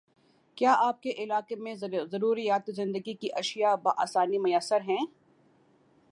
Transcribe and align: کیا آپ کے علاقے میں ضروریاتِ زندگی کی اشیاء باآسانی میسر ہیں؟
کیا 0.57 0.73
آپ 0.77 1.01
کے 1.03 1.11
علاقے 1.17 1.55
میں 1.55 1.73
ضروریاتِ 2.11 2.71
زندگی 2.71 3.13
کی 3.13 3.29
اشیاء 3.33 3.75
باآسانی 3.75 4.37
میسر 4.37 4.81
ہیں؟ 4.81 5.05